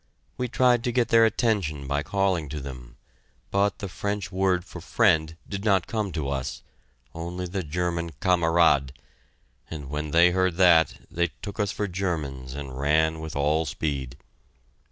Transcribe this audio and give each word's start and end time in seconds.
We 0.35 0.47
tried 0.47 0.83
to 0.85 0.91
get 0.91 1.09
their 1.09 1.25
attention 1.25 1.85
by 1.85 2.01
calling 2.01 2.49
to 2.49 2.59
them, 2.59 2.97
but 3.51 3.77
the 3.77 3.87
French 3.87 4.31
word 4.31 4.65
for 4.65 4.81
"friend" 4.81 5.37
did 5.47 5.63
not 5.63 5.85
come 5.85 6.11
to 6.13 6.27
us, 6.27 6.63
only 7.13 7.45
the 7.45 7.61
German 7.61 8.13
"Kamerad," 8.13 8.93
and 9.69 9.91
when 9.91 10.09
they 10.09 10.31
heard 10.31 10.55
that, 10.55 11.05
they 11.11 11.27
took 11.43 11.59
us 11.59 11.71
for 11.71 11.87
Germans 11.87 12.55
and 12.55 12.79
ran 12.79 13.19
with 13.19 13.35
all 13.35 13.67
speed. 13.67 14.17